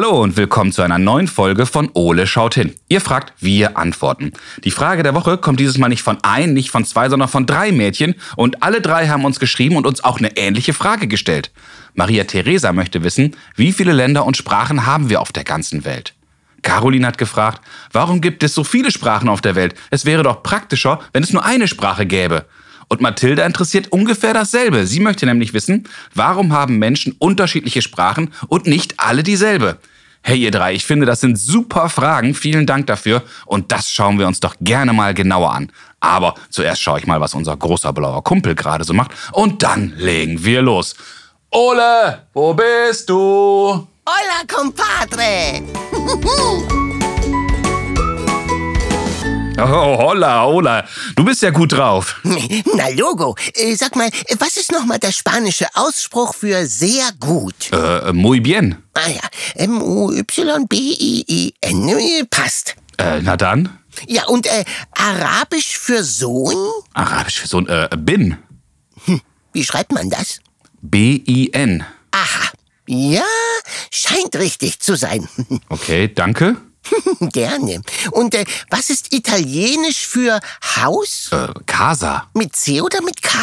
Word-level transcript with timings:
Hallo 0.00 0.22
und 0.22 0.36
willkommen 0.36 0.70
zu 0.70 0.82
einer 0.82 0.98
neuen 0.98 1.26
Folge 1.26 1.66
von 1.66 1.90
Ole 1.92 2.28
schaut 2.28 2.54
hin. 2.54 2.72
Ihr 2.88 3.00
fragt, 3.00 3.32
wir 3.40 3.76
antworten. 3.76 4.32
Die 4.62 4.70
Frage 4.70 5.02
der 5.02 5.12
Woche 5.12 5.38
kommt 5.38 5.58
dieses 5.58 5.76
Mal 5.76 5.88
nicht 5.88 6.04
von 6.04 6.18
ein, 6.22 6.54
nicht 6.54 6.70
von 6.70 6.84
zwei, 6.84 7.08
sondern 7.08 7.28
von 7.28 7.46
drei 7.46 7.72
Mädchen 7.72 8.14
und 8.36 8.62
alle 8.62 8.80
drei 8.80 9.08
haben 9.08 9.24
uns 9.24 9.40
geschrieben 9.40 9.74
und 9.74 9.88
uns 9.88 10.04
auch 10.04 10.18
eine 10.18 10.36
ähnliche 10.36 10.72
Frage 10.72 11.08
gestellt. 11.08 11.50
Maria 11.94 12.22
Theresa 12.22 12.72
möchte 12.72 13.02
wissen, 13.02 13.34
wie 13.56 13.72
viele 13.72 13.90
Länder 13.90 14.24
und 14.24 14.36
Sprachen 14.36 14.86
haben 14.86 15.10
wir 15.10 15.20
auf 15.20 15.32
der 15.32 15.42
ganzen 15.42 15.84
Welt? 15.84 16.14
Caroline 16.62 17.04
hat 17.04 17.18
gefragt, 17.18 17.60
warum 17.90 18.20
gibt 18.20 18.44
es 18.44 18.54
so 18.54 18.62
viele 18.62 18.92
Sprachen 18.92 19.28
auf 19.28 19.40
der 19.40 19.56
Welt? 19.56 19.74
Es 19.90 20.04
wäre 20.04 20.22
doch 20.22 20.44
praktischer, 20.44 21.00
wenn 21.12 21.24
es 21.24 21.32
nur 21.32 21.44
eine 21.44 21.66
Sprache 21.66 22.06
gäbe. 22.06 22.44
Und 22.88 23.00
Mathilda 23.00 23.44
interessiert 23.44 23.92
ungefähr 23.92 24.32
dasselbe. 24.32 24.86
Sie 24.86 25.00
möchte 25.00 25.26
nämlich 25.26 25.52
wissen, 25.52 25.84
warum 26.14 26.52
haben 26.52 26.78
Menschen 26.78 27.14
unterschiedliche 27.18 27.82
Sprachen 27.82 28.32
und 28.48 28.66
nicht 28.66 28.94
alle 28.98 29.22
dieselbe? 29.22 29.78
Hey 30.22 30.38
ihr 30.38 30.50
drei, 30.50 30.74
ich 30.74 30.84
finde, 30.84 31.06
das 31.06 31.20
sind 31.20 31.38
super 31.38 31.88
Fragen. 31.88 32.34
Vielen 32.34 32.66
Dank 32.66 32.86
dafür. 32.86 33.22
Und 33.46 33.72
das 33.72 33.90
schauen 33.90 34.18
wir 34.18 34.26
uns 34.26 34.40
doch 34.40 34.56
gerne 34.60 34.92
mal 34.92 35.14
genauer 35.14 35.52
an. 35.52 35.72
Aber 36.00 36.34
zuerst 36.50 36.82
schaue 36.82 36.98
ich 36.98 37.06
mal, 37.06 37.20
was 37.20 37.34
unser 37.34 37.56
großer 37.56 37.92
blauer 37.92 38.22
Kumpel 38.22 38.54
gerade 38.54 38.84
so 38.84 38.92
macht. 38.92 39.12
Und 39.32 39.62
dann 39.62 39.94
legen 39.96 40.44
wir 40.44 40.62
los. 40.62 40.94
Ole, 41.50 42.26
wo 42.34 42.54
bist 42.54 43.08
du? 43.08 43.86
Hola, 44.06 44.44
compadre. 44.46 45.62
Oh, 49.68 49.96
hola, 49.98 50.44
hola. 50.44 50.84
Du 51.16 51.24
bist 51.24 51.42
ja 51.42 51.50
gut 51.50 51.72
drauf. 51.72 52.20
Na, 52.76 52.88
Logo. 52.90 53.34
Äh, 53.54 53.74
sag 53.74 53.96
mal, 53.96 54.08
was 54.38 54.56
ist 54.56 54.70
nochmal 54.70 55.00
der 55.00 55.10
spanische 55.10 55.66
Ausspruch 55.74 56.32
für 56.34 56.64
sehr 56.66 57.10
gut? 57.18 57.72
Äh, 57.72 58.12
muy 58.12 58.38
bien. 58.40 58.76
Ah 58.94 59.08
ja, 59.08 59.20
M-U-Y-B-I-I-N. 60.68 60.68
Äh, 61.88 62.24
Passt. 62.30 62.76
Äh, 62.98 63.20
na 63.20 63.36
dann. 63.36 63.78
Ja, 64.06 64.26
und 64.26 64.46
äh, 64.46 64.64
Arabisch 64.92 65.76
für 65.76 66.04
Sohn? 66.04 66.54
Arabisch 66.94 67.40
für 67.40 67.48
so 67.48 67.58
ein 67.58 67.66
äh, 67.66 67.88
bin. 67.96 68.36
Wie 69.52 69.64
schreibt 69.64 69.90
man 69.92 70.08
das? 70.08 70.38
B-I-N. 70.82 71.84
Aha. 72.12 72.48
Ja, 72.86 73.24
scheint 73.90 74.36
richtig 74.36 74.78
zu 74.80 74.94
sein. 74.96 75.28
Okay, 75.68 76.08
danke. 76.14 76.56
Gerne. 77.20 77.82
Und 78.12 78.34
äh, 78.34 78.44
was 78.70 78.90
ist 78.90 79.12
Italienisch 79.14 80.06
für 80.06 80.40
Haus? 80.76 81.30
Äh, 81.32 81.48
Casa. 81.66 82.26
Mit 82.34 82.54
C 82.56 82.80
oder 82.80 83.02
mit 83.02 83.22
K? 83.22 83.38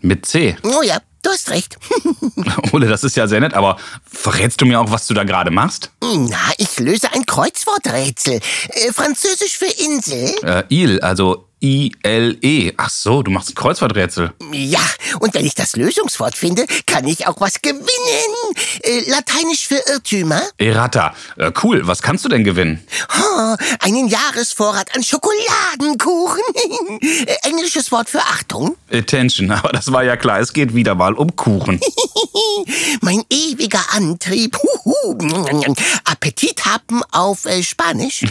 Mit 0.00 0.26
C. 0.26 0.56
Oh 0.62 0.82
ja, 0.82 0.98
du 1.22 1.30
hast 1.30 1.50
recht. 1.50 1.76
Ole, 2.72 2.88
das 2.88 3.04
ist 3.04 3.16
ja 3.16 3.26
sehr 3.26 3.40
nett, 3.40 3.54
aber 3.54 3.76
verrätst 4.10 4.60
du 4.60 4.66
mir 4.66 4.80
auch, 4.80 4.90
was 4.90 5.06
du 5.06 5.14
da 5.14 5.24
gerade 5.24 5.50
machst? 5.50 5.90
Na, 6.02 6.38
ich 6.56 6.78
löse 6.78 7.12
ein 7.12 7.26
Kreuzworträtsel. 7.26 8.40
Äh, 8.68 8.92
Französisch 8.92 9.58
für 9.58 9.66
Insel? 9.66 10.34
Äh, 10.42 10.64
Il, 10.68 11.00
also 11.00 11.49
I-L-E. 11.62 12.72
Ach 12.76 12.88
so, 12.88 13.22
du 13.22 13.30
machst 13.30 13.50
ein 13.50 13.54
Kreuzworträtsel. 13.54 14.32
Ja, 14.52 14.80
und 15.20 15.34
wenn 15.34 15.44
ich 15.44 15.54
das 15.54 15.76
Lösungswort 15.76 16.34
finde, 16.34 16.64
kann 16.86 17.06
ich 17.06 17.26
auch 17.26 17.40
was 17.40 17.60
gewinnen. 17.60 17.84
Äh, 18.82 19.10
Lateinisch 19.10 19.66
für 19.66 19.80
Irrtümer? 19.92 20.40
Errata. 20.56 21.14
Äh, 21.36 21.52
cool, 21.62 21.86
was 21.86 22.00
kannst 22.00 22.24
du 22.24 22.28
denn 22.28 22.44
gewinnen? 22.44 22.82
Oh, 23.18 23.56
einen 23.80 24.08
Jahresvorrat 24.08 24.94
an 24.94 25.02
Schokoladenkuchen. 25.02 26.40
Äh, 27.00 27.48
Englisches 27.48 27.90
Wort 27.92 28.08
für 28.08 28.20
Achtung. 28.20 28.76
Attention, 28.92 29.50
aber 29.50 29.70
das 29.70 29.92
war 29.92 30.02
ja 30.02 30.16
klar, 30.16 30.40
es 30.40 30.52
geht 30.52 30.74
wieder 30.74 30.94
mal 30.94 31.14
um 31.14 31.34
Kuchen. 31.34 31.80
Mein 33.00 33.22
ewiger 33.30 33.84
Antrieb. 33.92 34.56
Huhu. 34.56 35.18
Appetit 36.04 36.64
haben 36.64 37.02
auf 37.10 37.46
Spanisch. 37.62 38.24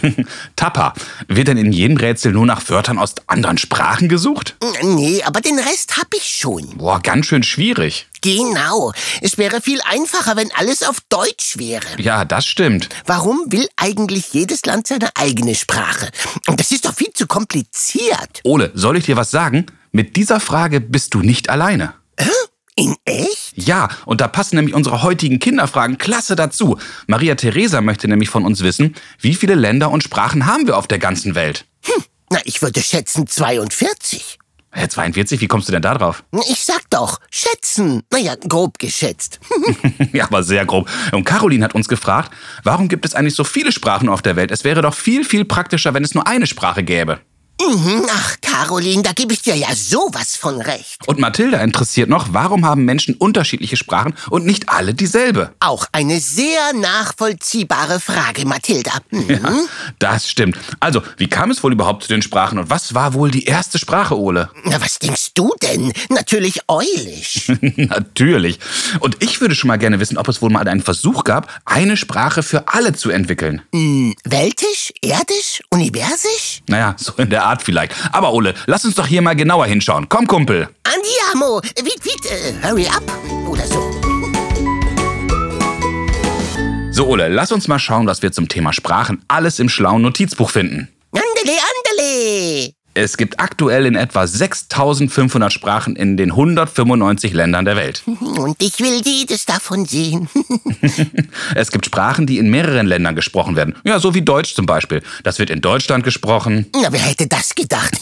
Tappa. 0.56 0.94
Wird 1.28 1.48
denn 1.48 1.58
in 1.58 1.72
jedem 1.72 1.98
Rätsel 1.98 2.32
nur 2.32 2.46
nach 2.46 2.68
Wörtern 2.70 2.98
aus 2.98 3.16
anderen 3.28 3.58
Sprachen 3.58 4.10
gesucht? 4.10 4.56
Nee, 4.82 5.24
aber 5.24 5.42
den 5.42 5.58
Rest 5.60 5.98
hab 5.98 6.14
ich 6.16 6.24
schon. 6.24 6.78
Boah, 6.78 7.02
ganz 7.02 7.26
schön 7.28 7.44
schwierig. 7.44 8.08
Genau. 8.22 8.92
Es 9.22 9.38
wäre 9.38 9.62
viel 9.62 9.80
einfacher, 9.86 10.36
wenn 10.36 10.52
alles 10.54 10.84
auf 10.84 11.02
Deutsch 11.10 11.58
wäre. 11.58 11.86
Ja, 11.98 12.26
das 12.26 12.46
stimmt. 12.46 12.90
Warum 13.06 13.46
will 13.48 13.68
eigentlich 13.78 14.34
jedes 14.34 14.66
Land 14.66 14.88
seine 14.88 15.10
eigene 15.16 15.56
Sprache? 15.56 16.10
Und 16.48 16.60
das 16.60 16.72
ist 16.72 16.86
doch 16.86 16.94
viel 16.94 17.14
zu 17.14 17.28
kompliziert. 17.28 18.42
Ole, 18.44 18.72
soll 18.74 18.98
ich 18.98 19.06
dir 19.06 19.16
was 19.16 19.32
sagen? 19.32 19.66
Mit 19.92 20.16
dieser 20.16 20.40
Frage 20.40 20.82
bist 20.82 21.14
du 21.14 21.22
nicht 21.22 21.50
alleine. 21.50 21.94
In 22.80 22.96
echt? 23.04 23.54
Ja, 23.56 23.90
und 24.06 24.22
da 24.22 24.30
passen 24.30 24.56
nämlich 24.56 24.74
unsere 24.74 25.02
heutigen 25.04 25.40
Kinderfragen 25.40 25.98
klasse 25.98 26.38
dazu. 26.38 26.78
Maria 27.08 27.36
Theresa 27.36 27.82
möchte 27.82 28.08
nämlich 28.08 28.30
von 28.30 28.46
uns 28.46 28.62
wissen, 28.62 28.96
wie 29.20 29.36
viele 29.36 29.56
Länder 29.56 29.92
und 29.92 30.02
Sprachen 30.02 30.46
haben 30.46 30.66
wir 30.66 30.78
auf 30.78 30.88
der 30.88 31.00
ganzen 31.00 31.36
Welt? 31.36 31.66
Na, 32.32 32.40
ich 32.44 32.62
würde 32.62 32.82
schätzen 32.82 33.28
42. 33.28 34.38
Hä, 34.72 34.88
42, 34.88 35.42
wie 35.42 35.48
kommst 35.48 35.68
du 35.68 35.72
denn 35.72 35.82
da 35.82 35.96
drauf? 35.96 36.24
Ich 36.48 36.64
sag 36.64 36.88
doch, 36.92 37.20
schätzen. 37.32 38.04
Naja, 38.12 38.36
grob 38.36 38.78
geschätzt. 38.78 39.40
ja, 40.14 40.26
aber 40.26 40.44
sehr 40.44 40.66
grob. 40.66 40.88
Und 41.12 41.24
Caroline 41.24 41.66
hat 41.66 41.74
uns 41.74 41.88
gefragt, 41.88 42.32
warum 42.64 42.88
gibt 42.88 43.06
es 43.06 43.16
eigentlich 43.16 43.34
so 43.34 43.44
viele 43.44 43.72
Sprachen 43.72 44.10
auf 44.10 44.22
der 44.22 44.36
Welt? 44.36 44.52
Es 44.52 44.64
wäre 44.64 44.84
doch 44.84 44.94
viel, 44.94 45.26
viel 45.26 45.44
praktischer, 45.44 45.96
wenn 45.96 46.04
es 46.04 46.14
nur 46.14 46.28
eine 46.28 46.46
Sprache 46.46 46.84
gäbe. 46.84 47.20
Mhm, 47.62 48.06
Ach, 48.10 48.38
Caroline, 48.42 49.04
da 49.04 49.12
gebe 49.12 49.34
ich 49.34 49.42
dir 49.42 49.56
ja 49.56 49.68
sowas 49.76 50.38
von 50.38 50.62
recht. 50.62 50.98
Und 51.08 51.20
Mathilda 51.20 51.60
interessiert 51.62 52.10
noch, 52.10 52.28
warum 52.32 52.66
haben 52.66 52.86
Menschen 52.86 53.16
unterschiedliche 53.16 53.76
Sprachen 53.76 54.14
und 54.30 54.46
nicht 54.46 54.70
alle 54.70 54.94
dieselbe? 54.94 55.52
Auch 55.60 55.86
eine 55.92 56.20
sehr 56.22 56.74
nachvollziehbare 56.74 58.00
Frage, 58.00 58.46
Mathilda. 58.46 58.92
Mhm. 59.12 59.30
Ja, 59.30 59.54
das 60.00 60.30
stimmt. 60.30 60.58
Also, 60.80 61.02
wie 61.18 61.28
kam 61.28 61.52
es 61.52 61.62
wohl 61.64 61.74
überhaupt 61.74 62.04
zu 62.04 62.10
den 62.10 62.22
Sprachen 62.22 62.58
und 62.60 62.70
was 62.70 62.94
war 62.94 63.14
wohl 63.14 63.30
die 63.30 63.44
erste 63.44 63.78
Sprache, 63.78 64.18
Ole? 64.18 64.50
Na, 64.64 64.80
was 64.82 65.00
denkst 65.00 65.34
du 65.34 65.54
denn? 65.62 65.92
Natürlich 66.10 66.62
Eulisch. 66.70 67.52
Natürlich. 67.76 68.60
Und 69.02 69.22
ich 69.22 69.42
würde 69.42 69.56
schon 69.56 69.68
mal 69.68 69.78
gerne 69.78 70.00
wissen, 70.00 70.18
ob 70.18 70.28
es 70.30 70.42
wohl 70.42 70.50
mal 70.50 70.68
einen 70.68 70.82
Versuch 70.82 71.24
gab, 71.26 71.48
eine 71.66 71.98
Sprache 71.98 72.42
für 72.42 72.70
alle 72.70 72.94
zu 72.94 73.10
entwickeln. 73.10 73.62
hm, 73.74 74.16
Weltisch? 74.24 74.94
Erdisch? 75.02 75.62
Universisch? 75.72 76.62
Naja, 76.68 76.96
so 76.98 77.14
in 77.18 77.30
der 77.30 77.44
Art 77.44 77.49
vielleicht. 77.58 77.94
Aber 78.12 78.34
Ole, 78.34 78.54
lass 78.68 78.86
uns 78.86 78.96
doch 78.96 79.08
hier 79.08 79.22
mal 79.22 79.36
genauer 79.36 79.66
hinschauen. 79.66 80.08
Komm, 80.10 80.28
Kumpel. 80.28 80.70
Andiamo! 80.84 81.62
Wiet, 81.62 82.06
wiet, 82.06 82.26
äh, 82.26 82.68
hurry 82.68 82.88
up! 82.88 83.04
Oder 83.48 83.66
so. 83.66 83.92
So, 86.92 87.08
Ole, 87.08 87.30
lass 87.30 87.52
uns 87.52 87.68
mal 87.68 87.80
schauen, 87.80 88.08
was 88.08 88.22
wir 88.22 88.32
zum 88.32 88.48
Thema 88.48 88.74
Sprachen 88.74 89.24
alles 89.28 89.60
im 89.60 89.70
schlauen 89.70 90.02
Notizbuch 90.02 90.50
finden. 90.50 90.90
Andele, 91.14 91.58
andele! 91.58 92.79
Es 93.02 93.16
gibt 93.16 93.40
aktuell 93.40 93.86
in 93.86 93.96
etwa 93.96 94.28
6500 94.28 95.54
Sprachen 95.54 95.96
in 95.96 96.18
den 96.18 96.32
195 96.32 97.32
Ländern 97.32 97.64
der 97.64 97.78
Welt. 97.78 98.04
Und 98.20 98.62
ich 98.62 98.78
will 98.82 99.02
jedes 99.04 99.46
davon 99.46 99.86
sehen. 99.86 100.28
Es 101.56 101.72
gibt 101.72 101.86
Sprachen, 101.86 102.26
die 102.26 102.38
in 102.38 102.50
mehreren 102.50 102.86
Ländern 102.86 103.16
gesprochen 103.16 103.56
werden. 103.56 103.76
Ja, 103.84 104.00
so 104.00 104.14
wie 104.14 104.22
Deutsch 104.22 104.54
zum 104.54 104.66
Beispiel. 104.66 105.02
Das 105.24 105.40
wird 105.40 105.50
in 105.50 105.62
Deutschland 105.62 106.04
gesprochen, 106.04 106.66
Na, 106.74 106.92
wer 106.92 107.00
hätte 107.00 107.28
das 107.28 107.56
gedacht? 107.56 107.98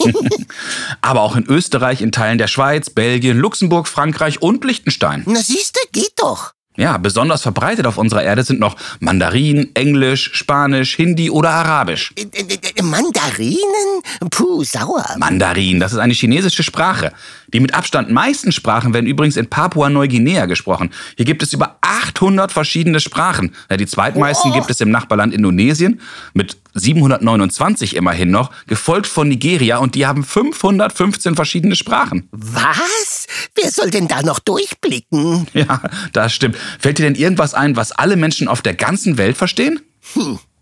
aber 1.00 1.22
auch 1.22 1.36
in 1.36 1.44
Österreich, 1.46 2.02
in 2.02 2.12
Teilen 2.12 2.38
der 2.38 2.46
Schweiz, 2.46 2.90
Belgien, 2.90 3.38
Luxemburg, 3.38 3.88
Frankreich 3.88 4.42
und 4.42 4.64
Liechtenstein. 4.64 5.22
Na, 5.26 5.40
siehste, 5.40 5.80
geht 5.92 6.12
doch. 6.16 6.52
Ja, 6.78 6.96
besonders 6.96 7.42
verbreitet 7.42 7.86
auf 7.86 7.98
unserer 7.98 8.22
Erde 8.22 8.44
sind 8.44 8.60
noch 8.60 8.76
Mandarin, 9.00 9.70
Englisch, 9.74 10.30
Spanisch, 10.32 10.94
Hindi 10.94 11.28
oder 11.28 11.50
Arabisch. 11.50 12.12
Äh, 12.16 12.22
äh, 12.22 12.58
äh, 12.76 12.82
Mandarinen? 12.82 14.02
Puh, 14.30 14.62
sauer. 14.62 15.04
Mandarin, 15.18 15.80
das 15.80 15.92
ist 15.92 15.98
eine 15.98 16.14
chinesische 16.14 16.62
Sprache. 16.62 17.12
Die 17.52 17.58
mit 17.58 17.74
Abstand 17.74 18.10
meisten 18.10 18.52
Sprachen 18.52 18.94
werden 18.94 19.06
übrigens 19.06 19.36
in 19.36 19.48
Papua-Neuguinea 19.50 20.46
gesprochen. 20.46 20.90
Hier 21.16 21.24
gibt 21.24 21.42
es 21.42 21.52
über 21.52 21.78
800 21.80 22.52
verschiedene 22.52 23.00
Sprachen. 23.00 23.54
Die 23.76 23.86
zweitmeisten 23.86 24.52
Oh. 24.52 24.54
gibt 24.54 24.70
es 24.70 24.80
im 24.80 24.90
Nachbarland 24.92 25.34
Indonesien 25.34 26.00
mit 26.32 26.58
729 26.74 27.96
immerhin 27.96 28.30
noch, 28.30 28.52
gefolgt 28.68 29.08
von 29.08 29.28
Nigeria 29.28 29.78
und 29.78 29.96
die 29.96 30.06
haben 30.06 30.22
515 30.22 31.34
verschiedene 31.34 31.74
Sprachen. 31.74 32.28
Was? 32.30 33.17
Wer 33.54 33.70
soll 33.70 33.90
denn 33.90 34.08
da 34.08 34.22
noch 34.22 34.38
durchblicken? 34.38 35.46
Ja, 35.54 35.82
das 36.12 36.32
stimmt. 36.32 36.56
Fällt 36.78 36.98
dir 36.98 37.04
denn 37.04 37.14
irgendwas 37.14 37.54
ein, 37.54 37.76
was 37.76 37.92
alle 37.92 38.16
Menschen 38.16 38.48
auf 38.48 38.62
der 38.62 38.74
ganzen 38.74 39.18
Welt 39.18 39.36
verstehen? 39.36 39.80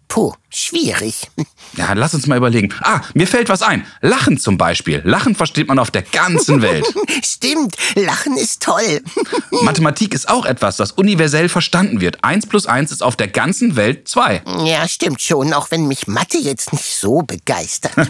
Puh, 0.09 0.33
Schwierig. 0.59 1.29
Ja, 1.77 1.93
lass 1.93 2.15
uns 2.15 2.27
mal 2.27 2.39
überlegen. 2.39 2.73
Ah, 2.81 3.03
mir 3.13 3.27
fällt 3.27 3.51
was 3.51 3.61
ein. 3.61 3.85
Lachen 4.01 4.39
zum 4.39 4.57
Beispiel. 4.57 5.03
Lachen 5.05 5.35
versteht 5.35 5.69
man 5.69 5.79
auf 5.79 5.91
der 5.91 6.01
ganzen 6.01 6.63
Welt. 6.63 6.87
Stimmt, 7.23 7.77
Lachen 7.95 8.39
ist 8.39 8.63
toll. 8.63 9.03
Mathematik 9.51 10.15
ist 10.15 10.31
auch 10.31 10.47
etwas, 10.47 10.79
das 10.79 10.93
universell 10.93 11.51
verstanden 11.51 12.01
wird. 12.01 12.25
Eins 12.25 12.47
plus 12.47 12.65
eins 12.67 12.91
ist 12.91 13.03
auf 13.03 13.17
der 13.17 13.29
ganzen 13.29 13.77
Welt 13.77 14.09
zwei. 14.09 14.43
Ja, 14.65 14.89
stimmt 14.89 15.21
schon, 15.21 15.53
auch 15.53 15.71
wenn 15.71 15.87
mich 15.89 16.07
Mathe 16.07 16.39
jetzt 16.39 16.73
nicht 16.73 16.97
so 16.97 17.21
begeistert. 17.21 17.93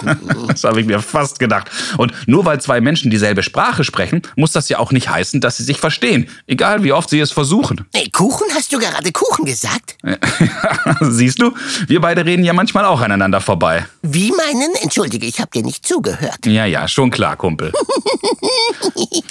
Das 0.46 0.64
habe 0.64 0.81
ich 0.81 0.87
mir 0.87 1.00
fast 1.00 1.38
gedacht. 1.38 1.70
Und 1.96 2.12
nur 2.26 2.44
weil 2.44 2.60
zwei 2.60 2.81
Menschen 2.81 3.10
dieselbe 3.10 3.43
Sprache 3.43 3.84
sprechen, 3.84 4.22
muss 4.37 4.52
das 4.52 4.69
ja 4.69 4.78
auch 4.78 4.93
nicht 4.93 5.08
heißen, 5.08 5.40
dass 5.40 5.56
sie 5.56 5.64
sich 5.64 5.81
verstehen. 5.81 6.28
Egal 6.46 6.84
wie 6.84 6.93
oft 6.93 7.10
sie 7.10 7.19
es 7.19 7.32
versuchen. 7.32 7.87
Kuchen, 8.16 8.46
hast 8.54 8.72
du 8.72 8.78
gerade 8.78 9.12
Kuchen 9.12 9.44
gesagt? 9.44 9.98
Siehst 11.02 11.38
du, 11.38 11.52
wir 11.86 12.00
beide 12.00 12.24
reden 12.24 12.44
ja 12.44 12.54
manchmal 12.54 12.86
auch 12.86 13.02
aneinander 13.02 13.42
vorbei. 13.42 13.84
Wie 14.00 14.32
meinen? 14.32 14.74
Entschuldige, 14.80 15.26
ich 15.26 15.38
habe 15.38 15.50
dir 15.50 15.62
nicht 15.62 15.86
zugehört. 15.86 16.46
Ja, 16.46 16.64
ja, 16.64 16.88
schon 16.88 17.10
klar, 17.10 17.36
Kumpel. 17.36 17.74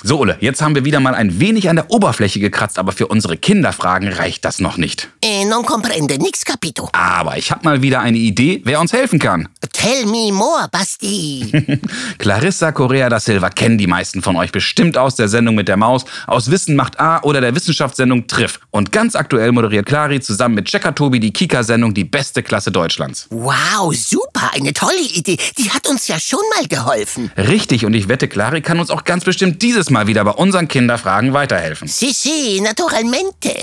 So, 0.04 0.20
Ole, 0.20 0.38
jetzt 0.40 0.62
haben 0.62 0.76
wir 0.76 0.86
wieder 0.86 1.00
mal 1.00 1.16
ein 1.16 1.40
wenig 1.40 1.68
an 1.68 1.78
der 1.78 1.90
Oberfläche 1.90 2.40
gekratzt, 2.40 2.78
aber 2.78 2.92
für 2.92 3.08
unsere 3.08 3.38
Kinderfragen 3.38 4.10
reicht 4.10 4.46
das 4.46 4.60
noch 4.60 4.78
nicht. 4.78 5.10
Eh, 5.24 5.46
non 5.46 5.66
comprende, 5.66 6.20
nix 6.20 6.46
capito. 6.46 6.90
Aber 6.92 7.38
ich 7.38 7.50
habe 7.50 7.64
mal 7.64 7.82
wieder 7.82 8.02
eine 8.02 8.20
Idee, 8.20 8.62
wer 8.66 8.80
uns 8.80 8.94
helfen 8.94 9.18
kann. 9.18 9.50
Tell 9.74 10.06
me 10.06 10.32
more, 10.32 10.68
Basti. 10.72 11.80
Clarissa 12.20 12.72
Correa 12.72 13.10
da 13.10 13.20
Silva 13.20 13.50
kennen 13.50 13.80
die 13.80 13.88
meisten 13.88 14.22
von 14.22 14.36
euch 14.36 14.52
bestimmt 14.52 14.96
aus 14.96 15.16
der 15.16 15.28
Sendung 15.28 15.56
mit 15.56 15.68
der 15.68 15.78
Maus, 15.78 16.06
aus 16.28 16.52
Wissen 16.52 16.76
macht 16.76 17.00
A 17.00 17.22
oder 17.24 17.42
der 17.42 17.56
Wissenschaftssendung 17.56 18.28
Triff. 18.28 18.60
Und 18.76 18.92
ganz 18.92 19.16
aktuell 19.16 19.54
moderiert 19.54 19.86
Clari 19.86 20.20
zusammen 20.20 20.56
mit 20.56 20.66
Checker 20.66 20.94
Tobi 20.94 21.22
die 21.22 21.32
Kika-Sendung 21.32 21.94
Die 21.94 22.04
beste 22.04 22.44
Klasse 22.44 22.74
Deutschlands. 22.74 23.26
wow, 23.30 23.96
super, 23.96 24.52
eine 24.54 24.74
tolle 24.74 25.00
Idee. 25.00 25.38
Die 25.58 25.70
hat 25.72 25.88
uns 25.88 26.10
ja 26.10 26.20
schon 26.20 26.42
mal 26.54 26.68
geholfen. 26.68 27.32
Richtig, 27.38 27.86
und 27.86 27.94
ich 27.94 28.10
wette, 28.10 28.28
Clari 28.28 28.60
kann 28.60 28.82
uns 28.82 28.90
auch 28.90 29.06
ganz 29.06 29.24
bestimmt 29.24 29.62
dieses 29.62 29.90
Mal 29.92 30.08
wieder 30.08 30.26
bei 30.26 30.32
unseren 30.32 30.68
Kinderfragen 30.68 31.32
weiterhelfen. 31.32 31.88
Si, 31.88 32.12
si, 32.12 32.60
naturalmente. 32.60 33.56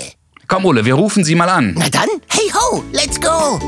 Komm, 0.47 0.65
Ole, 0.65 0.83
wir 0.83 0.95
rufen 0.95 1.23
sie 1.23 1.35
mal 1.35 1.49
an. 1.49 1.75
Na 1.77 1.89
dann, 1.89 2.09
hey 2.29 2.51
ho, 2.51 2.83
let's 2.91 3.21
go. 3.21 3.59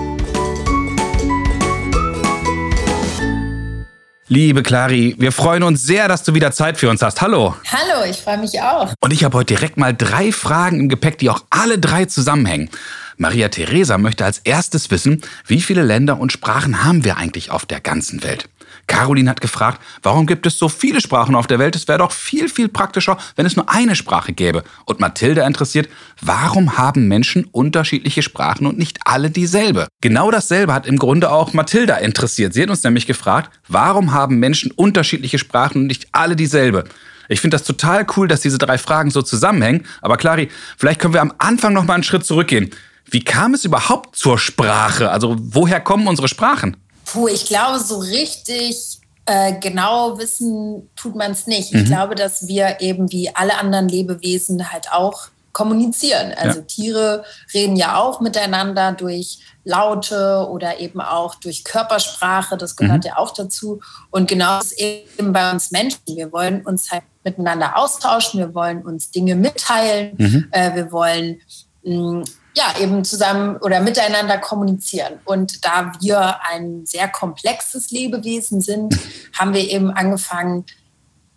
Liebe 4.27 4.63
Clari, 4.63 5.15
wir 5.19 5.31
freuen 5.31 5.61
uns 5.61 5.83
sehr, 5.83 6.07
dass 6.07 6.23
du 6.23 6.33
wieder 6.33 6.51
Zeit 6.51 6.77
für 6.77 6.89
uns 6.89 7.03
hast. 7.03 7.21
Hallo. 7.21 7.55
Hallo, 7.71 8.09
ich 8.09 8.17
freue 8.17 8.39
mich 8.39 8.59
auch. 8.59 8.91
Und 8.99 9.13
ich 9.13 9.23
habe 9.23 9.37
heute 9.37 9.53
direkt 9.53 9.77
mal 9.77 9.93
drei 9.93 10.31
Fragen 10.31 10.79
im 10.79 10.89
Gepäck, 10.89 11.19
die 11.19 11.29
auch 11.29 11.43
alle 11.51 11.77
drei 11.77 12.05
zusammenhängen. 12.05 12.71
Maria 13.17 13.49
Theresa 13.49 13.99
möchte 13.99 14.25
als 14.25 14.39
erstes 14.39 14.89
wissen, 14.89 15.21
wie 15.45 15.61
viele 15.61 15.83
Länder 15.83 16.19
und 16.19 16.31
Sprachen 16.31 16.83
haben 16.83 17.03
wir 17.03 17.17
eigentlich 17.17 17.51
auf 17.51 17.67
der 17.67 17.81
ganzen 17.81 18.23
Welt? 18.23 18.49
Caroline 18.87 19.29
hat 19.29 19.41
gefragt, 19.41 19.81
warum 20.03 20.25
gibt 20.25 20.45
es 20.45 20.57
so 20.57 20.69
viele 20.69 21.01
Sprachen 21.01 21.35
auf 21.35 21.47
der 21.47 21.59
Welt? 21.59 21.75
Es 21.75 21.87
wäre 21.87 21.99
doch 21.99 22.11
viel, 22.11 22.49
viel 22.49 22.67
praktischer, 22.67 23.17
wenn 23.35 23.45
es 23.45 23.55
nur 23.55 23.69
eine 23.69 23.95
Sprache 23.95 24.33
gäbe. 24.33 24.63
Und 24.85 24.99
Mathilde 24.99 25.41
interessiert, 25.41 25.89
warum 26.21 26.77
haben 26.77 27.07
Menschen 27.07 27.45
unterschiedliche 27.45 28.21
Sprachen 28.21 28.67
und 28.67 28.77
nicht 28.77 28.99
alle 29.05 29.29
dieselbe? 29.29 29.87
Genau 30.01 30.31
dasselbe 30.31 30.73
hat 30.73 30.87
im 30.87 30.97
Grunde 30.97 31.31
auch 31.31 31.53
Mathilda 31.53 31.97
interessiert. 31.97 32.53
Sie 32.53 32.61
hat 32.61 32.69
uns 32.69 32.83
nämlich 32.83 33.07
gefragt, 33.07 33.51
warum 33.67 34.11
haben 34.11 34.37
Menschen 34.37 34.71
unterschiedliche 34.71 35.39
Sprachen 35.39 35.81
und 35.81 35.87
nicht 35.87 36.07
alle 36.11 36.35
dieselbe? 36.35 36.85
Ich 37.27 37.41
finde 37.41 37.55
das 37.55 37.63
total 37.63 38.05
cool, 38.15 38.27
dass 38.27 38.41
diese 38.41 38.57
drei 38.57 38.77
Fragen 38.77 39.11
so 39.11 39.21
zusammenhängen. 39.21 39.85
Aber 40.01 40.17
Clari, 40.17 40.49
vielleicht 40.77 40.99
können 40.99 41.13
wir 41.13 41.21
am 41.21 41.33
Anfang 41.37 41.73
noch 41.73 41.85
mal 41.85 41.95
einen 41.95 42.03
Schritt 42.03 42.25
zurückgehen. 42.25 42.69
Wie 43.09 43.23
kam 43.23 43.53
es 43.53 43.65
überhaupt 43.65 44.15
zur 44.15 44.39
Sprache? 44.39 45.11
Also 45.11 45.35
woher 45.39 45.79
kommen 45.79 46.07
unsere 46.07 46.27
Sprachen? 46.27 46.77
Puh, 47.05 47.27
ich 47.27 47.45
glaube, 47.45 47.79
so 47.79 47.97
richtig 47.99 48.99
äh, 49.25 49.53
genau 49.59 50.17
wissen 50.19 50.89
tut 50.95 51.15
man 51.15 51.31
es 51.31 51.47
nicht. 51.47 51.73
Ich 51.73 51.85
glaube, 51.85 52.15
dass 52.15 52.47
wir 52.47 52.79
eben 52.81 53.11
wie 53.11 53.33
alle 53.33 53.57
anderen 53.57 53.89
Lebewesen 53.89 54.71
halt 54.71 54.91
auch 54.91 55.29
kommunizieren. 55.51 56.33
Also 56.37 56.59
Ja. 56.59 56.65
Tiere 56.65 57.23
reden 57.53 57.75
ja 57.77 57.97
auch 57.97 58.19
miteinander 58.19 58.91
durch 58.91 59.39
Laute 59.63 60.47
oder 60.51 60.79
eben 60.79 60.99
auch 61.01 61.35
durch 61.35 61.63
Körpersprache. 61.63 62.57
Das 62.57 62.75
gehört 62.75 63.05
ja 63.05 63.17
auch 63.17 63.33
dazu. 63.33 63.79
Und 64.11 64.27
genau 64.27 64.59
das 64.59 64.73
eben 64.73 65.31
bei 65.33 65.49
uns 65.51 65.71
Menschen. 65.71 66.01
Wir 66.07 66.31
wollen 66.31 66.61
uns 66.65 66.91
halt 66.91 67.03
miteinander 67.23 67.77
austauschen. 67.77 68.39
Wir 68.41 68.53
wollen 68.53 68.83
uns 68.83 69.09
Dinge 69.11 69.35
mitteilen. 69.35 70.49
Äh, 70.51 70.75
wir 70.75 70.91
wollen 70.91 71.39
mh, 71.83 72.25
ja, 72.55 72.79
eben 72.79 73.03
zusammen 73.03 73.57
oder 73.57 73.81
miteinander 73.81 74.37
kommunizieren. 74.37 75.19
Und 75.25 75.65
da 75.65 75.91
wir 75.99 76.39
ein 76.49 76.85
sehr 76.85 77.07
komplexes 77.09 77.91
Lebewesen 77.91 78.61
sind, 78.61 78.97
haben 79.37 79.53
wir 79.53 79.69
eben 79.69 79.91
angefangen, 79.91 80.65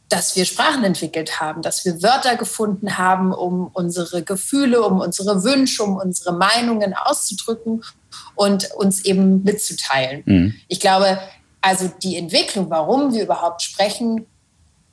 dass 0.09 0.37
wir 0.37 0.47
Sprachen 0.47 0.85
entwickelt 0.85 1.38
haben, 1.41 1.61
dass 1.61 1.85
wir 1.85 2.03
Wörter 2.03 2.37
gefunden 2.37 2.97
haben, 2.97 3.32
um 3.35 3.69
unsere 3.75 4.23
Gefühle, 4.23 4.82
um 4.82 5.00
unsere 5.00 5.44
Wünsche, 5.44 5.82
um 5.82 5.97
unsere 5.97 6.32
Meinungen 6.32 6.94
auszudrücken 6.94 7.85
und 8.35 8.71
uns 8.73 9.05
eben 9.05 9.43
mitzuteilen. 9.43 10.23
Ich 10.69 10.81
glaube, 10.81 11.19
also 11.61 11.91
die 12.03 12.17
Entwicklung, 12.17 12.71
warum 12.71 13.12
wir 13.12 13.25
überhaupt 13.25 13.61
sprechen, 13.61 14.26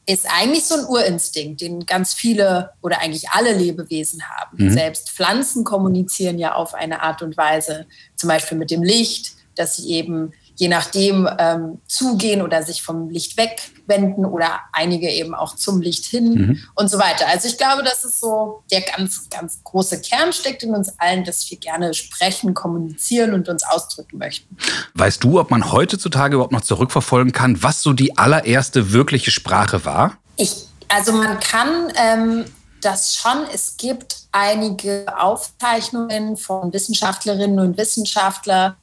ist 0.08 0.28
eigentlich 0.30 0.66
so 0.66 0.76
ein 0.76 0.86
Urinstinkt, 0.86 1.62
den 1.62 1.86
ganz 1.86 2.14
viele 2.14 2.72
oder 2.82 3.02
eigentlich 3.02 3.30
alle 3.30 3.54
Lebewesen 3.54 4.22
haben. 4.30 4.70
Selbst 4.70 5.10
Pflanzen 5.10 5.64
kommunizieren 5.64 6.38
ja 6.38 6.54
auf 6.54 6.76
eine 6.76 7.02
Art 7.02 7.22
und 7.22 7.38
Weise, 7.38 7.88
zum 8.16 8.30
Beispiel 8.30 8.58
mit 8.58 8.70
dem 8.70 8.84
Licht, 8.84 9.34
dass 9.56 9.78
sie 9.78 9.90
eben 9.90 10.34
je 10.56 10.68
nachdem 10.68 11.30
ähm, 11.38 11.82
zugehen 11.88 12.42
oder 12.42 12.64
sich 12.64 12.82
vom 12.82 13.10
Licht 13.10 13.38
wegwenden 13.38 14.26
oder 14.26 14.62
einige 14.72 15.10
eben 15.10 15.36
auch 15.36 15.56
zum 15.56 15.82
Licht 15.82 16.06
hin 16.06 16.66
und 16.76 16.90
so 16.90 16.98
weiter. 16.98 17.28
Also 17.28 17.48
ich 17.48 17.58
glaube, 17.58 17.84
das 17.84 18.06
ist 18.06 18.20
so 18.22 18.64
der 18.72 18.82
ganz, 18.82 19.30
ganz 19.30 19.60
große 19.64 20.02
Kern 20.02 20.32
steckt 20.32 20.64
in 20.64 20.74
uns 20.74 20.94
allen, 20.98 21.24
dass 21.24 21.50
wir 21.50 21.58
gerne 21.58 21.94
sprechen, 21.94 22.54
kommunizieren 22.54 23.34
und 23.34 23.50
uns 23.50 23.64
ausdrücken 23.64 24.18
möchten. 24.18 24.56
Weißt 24.94 25.24
du, 25.24 25.40
ob 25.40 25.52
man 25.52 25.72
heutzutage 25.72 26.36
überhaupt 26.36 26.54
noch 26.54 26.62
zurückverfolgen 26.62 27.34
kann, 27.34 27.62
was 27.62 27.82
so 27.82 27.94
die 27.94 28.18
allererste 28.18 28.94
wirkliche 28.94 29.32
Sprache 29.32 29.84
war? 29.86 30.18
Ich, 30.38 30.68
also 30.88 31.12
man 31.12 31.40
kann 31.40 31.92
ähm, 31.96 32.46
das 32.82 33.16
schon. 33.16 33.46
Es 33.54 33.76
gibt 33.78 34.16
einige 34.32 35.06
Aufzeichnungen 35.18 36.38
von 36.38 36.72
Wissenschaftlerinnen 36.72 37.60
und 37.60 37.78
Wissenschaftlern, 37.78 38.76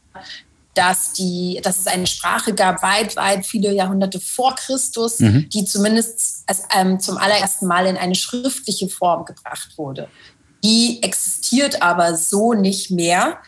dass, 0.75 1.13
die, 1.13 1.61
dass 1.63 1.79
es 1.79 1.87
eine 1.87 2.07
Sprache 2.07 2.55
gab, 2.55 2.83
weit, 2.83 3.17
weit 3.17 3.45
viele 3.45 3.73
Jahrhunderte 3.73 4.21
vor 4.21 4.55
Christus, 4.57 5.19
die 5.19 5.65
zumindest 5.65 6.45
als, 6.47 6.63
ähm, 6.75 6.99
zum 6.99 7.19
allerersten 7.19 7.67
Mal 7.67 7.87
in 7.87 7.97
eine 7.97 8.15
schriftliche 8.15 8.89
Form 8.89 9.25
gebracht 9.25 9.77
wurde. 9.77 10.09
Die 10.65 11.03
existiert 11.03 11.83
aber 11.83 12.17
so 12.17 12.55
nicht 12.55 12.91
mehr. 12.91 13.39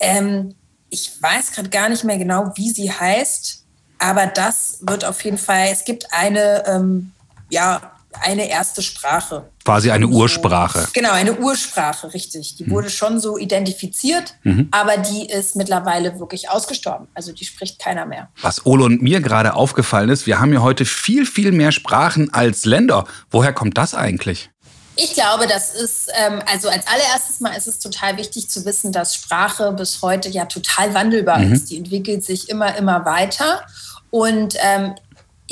Ähm, 0.00 0.54
ich 0.90 1.22
weiß 1.22 1.52
gerade 1.52 1.70
gar 1.70 1.88
nicht 1.88 2.04
mehr 2.04 2.18
genau, 2.18 2.52
wie 2.56 2.70
sie 2.70 2.90
heißt, 2.90 3.64
aber 3.98 4.26
das 4.26 4.78
wird 4.82 5.04
auf 5.04 5.22
jeden 5.24 5.38
Fall, 5.38 5.68
es 5.70 5.84
gibt 5.84 6.12
eine, 6.12 6.64
ähm, 6.66 7.12
ja, 7.50 7.92
eine 8.20 8.48
erste 8.48 8.82
Sprache. 8.82 9.48
Quasi 9.64 9.90
eine. 9.90 10.06
Ursprache. 10.06 10.88
Genau, 10.92 11.12
eine 11.12 11.38
Ursprache, 11.38 12.12
richtig. 12.12 12.56
Die 12.56 12.68
wurde 12.70 12.90
schon 12.90 13.20
so 13.20 13.38
identifiziert, 13.38 14.34
aber 14.70 14.98
die 14.98 15.26
ist 15.26 15.56
mittlerweile 15.56 16.18
wirklich 16.18 16.50
ausgestorben. 16.50 17.08
Also 17.14 17.32
die 17.32 17.44
spricht 17.44 17.78
keiner 17.78 18.06
mehr. 18.06 18.28
Was 18.40 18.66
Ole 18.66 18.84
und 18.84 19.02
mir 19.02 19.20
gerade 19.20 19.54
aufgefallen 19.54 20.10
ist, 20.10 20.26
wir 20.26 20.40
haben 20.40 20.52
ja 20.52 20.60
heute 20.60 20.84
viel, 20.84 21.26
viel 21.26 21.52
mehr 21.52 21.72
Sprachen 21.72 22.32
als 22.32 22.64
Länder. 22.64 23.04
Woher 23.30 23.52
kommt 23.52 23.78
das 23.78 23.94
eigentlich? 23.94 24.50
Ich 24.96 25.14
glaube, 25.14 25.46
das 25.46 25.74
ist, 25.74 26.10
ähm, 26.18 26.42
also 26.50 26.68
als 26.68 26.86
allererstes 26.86 27.40
Mal 27.40 27.56
ist 27.56 27.66
es 27.66 27.78
total 27.78 28.18
wichtig 28.18 28.50
zu 28.50 28.64
wissen, 28.66 28.92
dass 28.92 29.14
Sprache 29.14 29.72
bis 29.72 30.02
heute 30.02 30.28
ja 30.28 30.44
total 30.44 30.92
wandelbar 30.92 31.42
ist. 31.42 31.70
Die 31.70 31.78
entwickelt 31.78 32.24
sich 32.24 32.50
immer, 32.50 32.76
immer 32.76 33.04
weiter. 33.06 33.62
Und 34.10 34.54
ähm, 34.60 34.94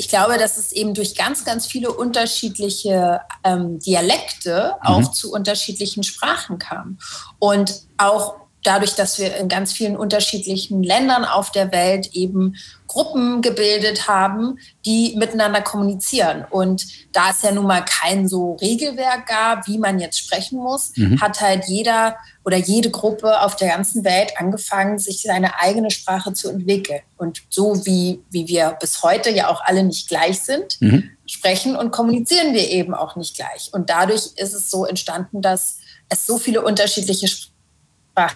ich 0.01 0.09
glaube, 0.09 0.39
dass 0.39 0.57
es 0.57 0.71
eben 0.71 0.95
durch 0.95 1.13
ganz, 1.13 1.45
ganz 1.45 1.67
viele 1.67 1.93
unterschiedliche 1.93 3.21
ähm, 3.43 3.77
Dialekte 3.77 4.77
auch 4.81 5.11
zu 5.11 5.31
unterschiedlichen 5.31 6.01
Sprachen 6.01 6.57
kam. 6.57 6.97
Und 7.37 7.83
auch 7.97 8.40
dadurch, 8.63 8.95
dass 8.95 9.19
wir 9.19 9.35
in 9.37 9.47
ganz 9.47 9.73
vielen 9.73 9.97
unterschiedlichen 9.97 10.83
Ländern 10.83 11.25
auf 11.25 11.51
der 11.51 11.71
Welt 11.71 12.09
eben 12.13 12.55
Gruppen 12.87 13.41
gebildet 13.41 14.07
haben, 14.07 14.59
die 14.85 15.15
miteinander 15.17 15.61
kommunizieren. 15.61 16.45
Und 16.49 16.85
da 17.13 17.29
es 17.31 17.41
ja 17.41 17.51
nun 17.51 17.65
mal 17.65 17.85
kein 17.85 18.27
so 18.27 18.55
Regelwerk 18.55 19.27
gab, 19.27 19.67
wie 19.67 19.77
man 19.77 19.99
jetzt 19.99 20.19
sprechen 20.19 20.59
muss, 20.59 20.91
hat 21.21 21.39
halt 21.39 21.65
jeder 21.67 22.17
oder 22.43 22.57
jede 22.57 22.89
Gruppe 22.89 23.41
auf 23.41 23.55
der 23.55 23.69
ganzen 23.69 24.03
Welt 24.03 24.33
angefangen, 24.37 24.99
sich 24.99 25.21
seine 25.21 25.59
eigene 25.59 25.89
Sprache 25.89 26.33
zu 26.33 26.49
entwickeln. 26.49 27.01
Und 27.17 27.43
so 27.49 27.85
wie, 27.85 28.21
wie 28.29 28.47
wir 28.47 28.75
bis 28.79 29.01
heute 29.03 29.29
ja 29.29 29.47
auch 29.47 29.61
alle 29.63 29.83
nicht 29.83 30.09
gleich 30.09 30.41
sind, 30.41 30.77
sprechen 31.25 31.77
und 31.77 31.91
kommunizieren 31.91 32.53
wir 32.53 32.69
eben 32.69 32.93
auch 32.93 33.15
nicht 33.15 33.37
gleich. 33.37 33.69
Und 33.71 33.89
dadurch 33.89 34.31
ist 34.35 34.53
es 34.53 34.69
so 34.69 34.85
entstanden, 34.85 35.41
dass 35.41 35.77
es 36.09 36.27
so 36.27 36.37
viele 36.37 36.61
unterschiedliche 36.61 37.29
Sprachen 37.29 37.50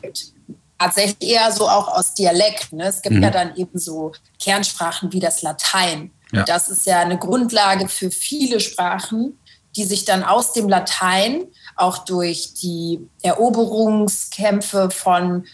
gibt. 0.01 0.33
tatsächlich 0.79 1.29
eher 1.29 1.51
so 1.51 1.67
auch 1.69 1.87
aus 1.87 2.13
Dialekt. 2.13 2.73
Ne? 2.73 2.85
Es 2.85 3.01
gibt 3.01 3.15
mhm. 3.15 3.23
ja 3.23 3.29
dann 3.29 3.55
eben 3.55 3.77
so 3.79 4.11
Kernsprachen 4.39 5.11
wie 5.13 5.19
das 5.19 5.41
Latein. 5.41 6.11
Ja. 6.31 6.43
Das 6.43 6.69
ist 6.69 6.85
ja 6.85 6.99
eine 6.99 7.17
Grundlage 7.17 7.87
für 7.87 8.11
viele 8.11 8.59
Sprachen, 8.59 9.39
die 9.75 9.83
sich 9.83 10.05
dann 10.05 10.23
aus 10.23 10.53
dem 10.53 10.69
Latein 10.69 11.45
auch 11.75 11.99
durch 11.99 12.53
die 12.53 12.99
Eroberungskämpfe 13.21 14.89
von 14.89 15.45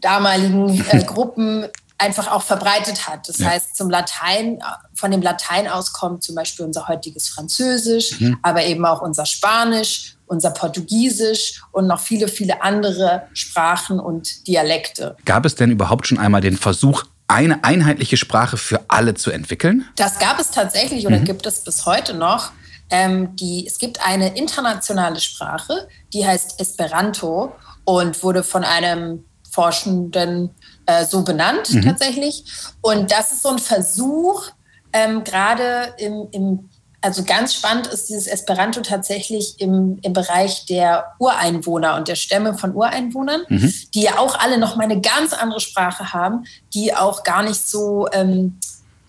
damaligen 0.00 0.84
äh, 0.90 1.02
Gruppen 1.06 1.66
einfach 1.98 2.30
auch 2.30 2.42
verbreitet 2.42 3.08
hat. 3.08 3.28
Das 3.28 3.38
ja. 3.38 3.48
heißt, 3.48 3.76
zum 3.76 3.90
Latein, 3.90 4.60
von 4.94 5.10
dem 5.10 5.20
Latein 5.20 5.66
aus 5.66 5.92
kommt 5.92 6.22
zum 6.22 6.36
Beispiel 6.36 6.64
unser 6.64 6.86
heutiges 6.88 7.28
Französisch, 7.28 8.20
mhm. 8.20 8.38
aber 8.42 8.64
eben 8.64 8.86
auch 8.86 9.02
unser 9.02 9.26
Spanisch, 9.26 10.16
unser 10.28 10.50
Portugiesisch 10.50 11.62
und 11.72 11.86
noch 11.86 12.00
viele, 12.00 12.28
viele 12.28 12.62
andere 12.62 13.22
Sprachen 13.32 14.00
und 14.00 14.46
Dialekte. 14.46 15.16
Gab 15.24 15.44
es 15.44 15.54
denn 15.54 15.70
überhaupt 15.70 16.06
schon 16.06 16.18
einmal 16.18 16.40
den 16.40 16.56
Versuch, 16.56 17.04
eine 17.28 17.62
einheitliche 17.62 18.16
Sprache 18.16 18.56
für 18.56 18.80
alle 18.88 19.14
zu 19.14 19.30
entwickeln? 19.30 19.84
Das 19.96 20.18
gab 20.18 20.40
es 20.40 20.50
tatsächlich 20.50 21.06
oder 21.06 21.18
mhm. 21.18 21.24
gibt 21.24 21.46
es 21.46 21.60
bis 21.60 21.84
heute 21.84 22.14
noch. 22.14 22.52
Ähm, 22.90 23.36
die, 23.36 23.66
es 23.66 23.78
gibt 23.78 24.04
eine 24.06 24.36
internationale 24.36 25.20
Sprache, 25.20 25.88
die 26.14 26.26
heißt 26.26 26.58
Esperanto 26.58 27.52
und 27.84 28.22
wurde 28.22 28.42
von 28.42 28.64
einem 28.64 29.24
Forschenden 29.50 30.50
äh, 30.86 31.04
so 31.04 31.22
benannt 31.22 31.72
mhm. 31.72 31.82
tatsächlich. 31.82 32.44
Und 32.80 33.10
das 33.10 33.32
ist 33.32 33.42
so 33.42 33.50
ein 33.50 33.58
Versuch, 33.58 34.46
ähm, 34.92 35.22
gerade 35.24 35.94
im, 35.98 36.28
im, 36.32 36.70
also 37.00 37.22
ganz 37.22 37.54
spannend 37.54 37.86
ist 37.86 38.08
dieses 38.08 38.26
Esperanto 38.26 38.80
tatsächlich 38.80 39.60
im, 39.60 39.98
im 40.02 40.12
Bereich 40.12 40.66
der 40.66 41.14
Ureinwohner 41.18 41.96
und 41.96 42.08
der 42.08 42.16
Stämme 42.16 42.58
von 42.58 42.74
Ureinwohnern, 42.74 43.42
mhm. 43.48 43.72
die 43.94 44.02
ja 44.02 44.18
auch 44.18 44.38
alle 44.38 44.58
noch 44.58 44.76
mal 44.76 44.84
eine 44.84 45.00
ganz 45.00 45.32
andere 45.32 45.60
Sprache 45.60 46.12
haben, 46.12 46.44
die 46.74 46.94
auch 46.94 47.22
gar 47.22 47.44
nicht 47.44 47.60
so 47.60 48.08
ähm, 48.12 48.58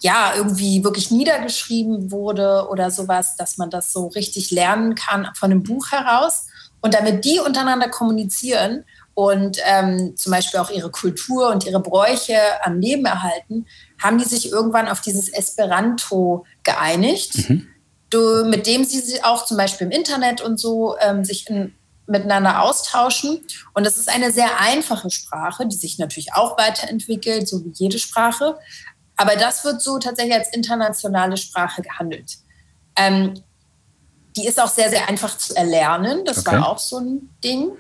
ja, 0.02 0.34
irgendwie 0.36 0.84
wirklich 0.84 1.12
niedergeschrieben 1.12 2.12
wurde 2.12 2.68
oder 2.70 2.92
sowas, 2.92 3.36
dass 3.36 3.58
man 3.58 3.70
das 3.70 3.92
so 3.92 4.08
richtig 4.08 4.52
lernen 4.52 4.96
kann 4.96 5.28
von 5.36 5.52
einem 5.52 5.64
Buch 5.64 5.92
heraus. 5.92 6.48
Und 6.82 6.94
damit 6.94 7.26
die 7.26 7.40
untereinander 7.40 7.90
kommunizieren 7.90 8.86
und 9.14 9.58
ähm, 9.66 10.14
zum 10.16 10.32
Beispiel 10.32 10.62
auch 10.62 10.70
ihre 10.70 10.92
Kultur 10.92 11.50
und 11.50 11.66
ihre 11.66 11.82
Bräuche 11.82 12.38
am 12.64 12.80
Leben 12.80 13.06
erhalten, 13.06 13.66
haben 14.02 14.18
die 14.18 14.24
sich 14.24 14.50
irgendwann 14.50 14.88
auf 14.88 15.02
dieses 15.02 15.28
Esperanto 15.28 16.46
geeinigt, 16.64 17.50
mhm. 17.50 17.68
Du, 18.10 18.46
mit 18.46 18.68
dem 18.68 18.84
sie 18.84 19.24
auch 19.24 19.46
zum 19.46 19.58
Beispiel 19.58 19.88
im 19.88 19.92
Internet 19.92 20.42
und 20.42 20.60
so 20.60 20.96
ähm, 21.00 21.24
sich 21.24 21.50
in, 21.50 21.76
miteinander 22.08 22.62
austauschen. 22.64 23.46
Und 23.74 23.86
das 23.86 23.98
ist 23.98 24.10
eine 24.10 24.32
sehr 24.32 24.60
einfache 24.60 25.10
Sprache, 25.10 25.68
die 25.68 25.76
sich 25.76 26.00
natürlich 26.00 26.34
auch 26.34 26.58
weiterentwickelt, 26.58 27.48
so 27.48 27.64
wie 27.64 27.72
jede 27.74 28.00
Sprache. 28.00 28.58
Aber 29.16 29.36
das 29.36 29.64
wird 29.64 29.82
so 29.82 30.00
tatsächlich 30.00 30.36
als 30.36 30.54
internationale 30.54 31.38
Sprache 31.38 31.82
gehandelt. 31.82 32.38
Ähm, 32.96 33.44
die 34.36 34.48
ist 34.48 34.60
auch 34.60 34.70
sehr, 34.70 34.90
sehr 34.90 35.10
einfach 35.10 35.38
zu 35.38 35.56
erlernen. 35.56 36.24
Das 36.26 36.40
okay. 36.40 36.56
war 36.56 36.70
auch 36.70 36.80
so 36.80 37.00
ein 37.00 37.30
Ding. 37.44 37.72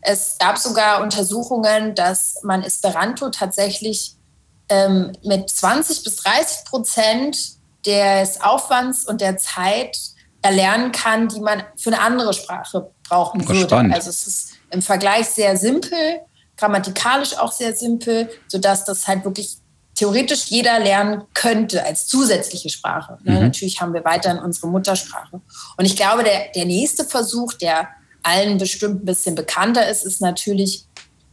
Es 0.00 0.36
gab 0.38 0.58
sogar 0.58 1.02
Untersuchungen, 1.02 1.94
dass 1.94 2.42
man 2.42 2.62
Esperanto 2.62 3.30
tatsächlich 3.30 4.14
ähm, 4.68 5.12
mit 5.24 5.50
20 5.50 6.04
bis 6.04 6.16
30 6.16 6.64
Prozent 6.64 7.57
des 7.88 8.40
Aufwands 8.40 9.04
und 9.06 9.20
der 9.20 9.38
Zeit 9.38 9.98
erlernen 10.42 10.92
kann, 10.92 11.28
die 11.28 11.40
man 11.40 11.62
für 11.76 11.90
eine 11.90 12.00
andere 12.00 12.32
Sprache 12.32 12.90
brauchen 13.08 13.46
würde. 13.48 13.62
Spannend. 13.62 13.94
Also 13.94 14.10
es 14.10 14.26
ist 14.26 14.52
im 14.70 14.82
Vergleich 14.82 15.26
sehr 15.26 15.56
simpel, 15.56 16.20
grammatikalisch 16.56 17.36
auch 17.38 17.52
sehr 17.52 17.74
simpel, 17.74 18.28
sodass 18.46 18.84
das 18.84 19.06
halt 19.06 19.24
wirklich 19.24 19.58
theoretisch 19.94 20.46
jeder 20.46 20.78
lernen 20.78 21.24
könnte 21.34 21.84
als 21.84 22.06
zusätzliche 22.06 22.68
Sprache. 22.68 23.18
Mhm. 23.24 23.40
Natürlich 23.40 23.80
haben 23.80 23.94
wir 23.94 24.04
weiterhin 24.04 24.38
unsere 24.38 24.68
Muttersprache. 24.68 25.40
Und 25.76 25.84
ich 25.84 25.96
glaube, 25.96 26.22
der, 26.22 26.52
der 26.54 26.66
nächste 26.66 27.04
Versuch, 27.04 27.54
der 27.54 27.88
allen 28.22 28.58
bestimmt 28.58 29.02
ein 29.02 29.06
bisschen 29.06 29.34
bekannter 29.34 29.88
ist, 29.88 30.04
ist 30.04 30.20
natürlich, 30.20 30.84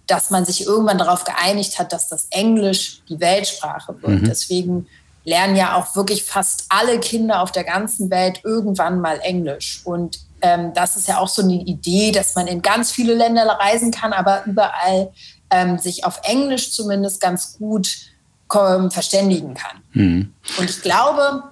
dass 0.08 0.30
man 0.30 0.46
sich 0.46 0.66
irgendwann 0.66 0.98
darauf 0.98 1.26
geeinigt 1.26 1.78
hat, 1.78 1.94
dass 1.94 2.08
das 2.08 2.28
Englisch 2.32 3.02
die 3.10 3.20
Weltsprache 3.20 4.02
wird. 4.02 4.22
Mhm. 4.22 4.26
Deswegen 4.26 4.88
lernen 5.26 5.56
ja 5.56 5.76
auch 5.76 5.96
wirklich 5.96 6.24
fast 6.24 6.66
alle 6.70 7.00
Kinder 7.00 7.42
auf 7.42 7.52
der 7.52 7.64
ganzen 7.64 8.10
Welt 8.10 8.42
irgendwann 8.44 9.02
mal 9.02 9.20
Englisch. 9.22 9.82
Und 9.84 10.20
ähm, 10.42 10.74
das 10.74 10.96
ist 10.96 11.08
ja 11.08 11.18
auch 11.18 11.28
so 11.28 11.42
eine 11.42 11.56
Idee, 11.56 12.12
dass 12.12 12.36
man 12.36 12.48
in 12.48 12.62
ganz 12.62 12.92
viele 12.92 13.16
Länder 13.16 13.46
reisen 13.46 13.92
kann, 13.92 14.14
aber 14.14 14.46
überall 14.46 15.12
ähm, 15.50 15.78
sich 15.78 16.06
auf 16.06 16.22
Englisch 16.24 16.72
zumindest 16.72 17.20
ganz 17.20 17.58
gut 17.58 17.98
ähm, 18.54 18.92
verständigen 18.92 19.56
kann. 19.56 19.82
Mhm. 19.94 20.34
Und 20.58 20.70
ich 20.70 20.82
glaube, 20.82 21.44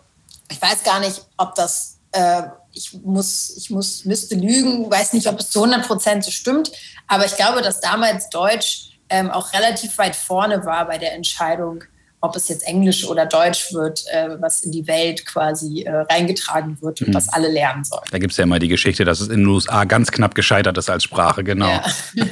ich 0.50 0.62
weiß 0.62 0.84
gar 0.84 1.00
nicht, 1.00 1.26
ob 1.38 1.56
das 1.56 1.98
äh, 2.12 2.44
ich 2.74 2.94
muss, 3.04 3.54
ich 3.56 3.70
muss, 3.70 4.06
müsste 4.06 4.36
lügen, 4.36 4.90
weiß 4.90 5.14
nicht, 5.14 5.28
ob 5.28 5.40
es 5.40 5.52
zu 5.52 5.64
100 5.64 5.88
Prozent 5.88 6.24
so 6.24 6.32
stimmt, 6.32 6.72
aber 7.08 7.26
ich 7.26 7.36
glaube, 7.36 7.62
dass 7.62 7.80
damals 7.80 8.30
Deutsch 8.30 8.98
ähm, 9.10 9.30
auch 9.30 9.54
relativ 9.54 9.98
weit 10.00 10.16
vorne 10.16 10.66
war 10.66 10.88
bei 10.88 10.98
der 10.98 11.14
Entscheidung, 11.14 11.84
ob 12.24 12.38
es 12.38 12.48
jetzt 12.48 12.66
Englisch 12.66 13.06
oder 13.06 13.26
Deutsch 13.26 13.74
wird, 13.74 14.06
äh, 14.08 14.38
was 14.40 14.62
in 14.62 14.72
die 14.72 14.88
Welt 14.88 15.26
quasi 15.26 15.82
äh, 15.82 15.92
reingetragen 16.10 16.78
wird 16.82 17.02
und 17.02 17.10
mhm. 17.10 17.14
was 17.14 17.28
alle 17.28 17.52
lernen 17.52 17.84
sollen. 17.84 18.04
Da 18.12 18.18
gibt 18.18 18.32
es 18.32 18.38
ja 18.38 18.46
immer 18.46 18.60
die 18.60 18.70
Geschichte, 18.70 19.04
dass 19.04 19.20
es 19.20 19.28
in 19.28 19.42
den 19.42 19.48
USA 19.48 19.84
ganz 19.84 20.10
knapp 20.10 20.34
gescheitert 20.34 20.78
ist 20.78 20.90
als 20.90 21.04
Sprache, 21.04 21.44
genau. 21.44 21.68
Ja. 21.68 21.84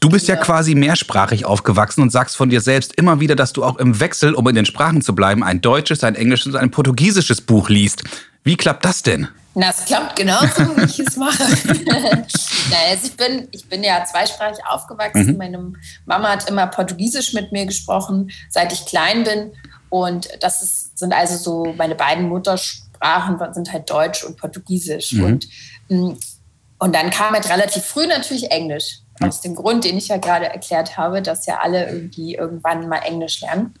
Du 0.00 0.10
bist 0.10 0.28
ja. 0.28 0.34
ja 0.34 0.40
quasi 0.40 0.74
mehrsprachig 0.74 1.46
aufgewachsen 1.46 2.02
und 2.02 2.10
sagst 2.10 2.36
von 2.36 2.50
dir 2.50 2.60
selbst 2.60 2.94
immer 2.96 3.20
wieder, 3.20 3.36
dass 3.36 3.54
du 3.54 3.64
auch 3.64 3.76
im 3.78 4.00
Wechsel, 4.00 4.34
um 4.34 4.46
in 4.48 4.54
den 4.54 4.66
Sprachen 4.66 5.00
zu 5.00 5.14
bleiben, 5.14 5.42
ein 5.42 5.62
deutsches, 5.62 6.04
ein 6.04 6.14
englisches 6.14 6.48
und 6.48 6.56
ein 6.56 6.70
portugiesisches 6.70 7.40
Buch 7.40 7.70
liest. 7.70 8.04
Wie 8.42 8.56
klappt 8.56 8.84
das 8.84 9.02
denn? 9.02 9.28
Na, 9.54 9.70
es 9.70 9.84
klappt 9.84 10.16
genauso, 10.16 10.76
wie 10.76 10.84
ich 10.84 10.98
es 10.98 11.16
mache. 11.16 11.44
naja, 11.84 12.90
also 12.90 13.06
ich, 13.06 13.16
bin, 13.16 13.48
ich 13.52 13.68
bin 13.68 13.84
ja 13.84 14.04
zweisprachig 14.04 14.58
aufgewachsen. 14.68 15.32
Mhm. 15.32 15.36
Meine 15.36 15.72
Mama 16.06 16.30
hat 16.30 16.48
immer 16.48 16.66
Portugiesisch 16.66 17.32
mit 17.32 17.52
mir 17.52 17.64
gesprochen, 17.64 18.32
seit 18.50 18.72
ich 18.72 18.84
klein 18.84 19.22
bin. 19.22 19.52
Und 19.90 20.28
das 20.40 20.62
ist, 20.62 20.98
sind 20.98 21.12
also 21.12 21.36
so 21.36 21.72
meine 21.74 21.94
beiden 21.94 22.28
Muttersprachen, 22.28 23.38
sind 23.52 23.72
halt 23.72 23.88
Deutsch 23.88 24.24
und 24.24 24.36
Portugiesisch. 24.36 25.12
Mhm. 25.12 25.24
Und, 25.24 25.48
mm, 25.88 26.12
und 26.78 26.94
dann 26.94 27.10
kam 27.10 27.34
halt 27.34 27.48
relativ 27.48 27.84
früh 27.84 28.06
natürlich 28.06 28.50
Englisch. 28.50 28.98
Aus 29.20 29.40
dem 29.40 29.54
Grund, 29.54 29.84
den 29.84 29.96
ich 29.96 30.08
ja 30.08 30.16
gerade 30.16 30.46
erklärt 30.46 30.96
habe, 30.96 31.22
dass 31.22 31.46
ja 31.46 31.60
alle 31.60 31.88
irgendwie 31.88 32.34
irgendwann 32.34 32.88
mal 32.88 32.98
Englisch 32.98 33.40
lernen. 33.40 33.72